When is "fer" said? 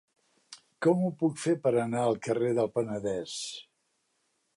1.41-1.53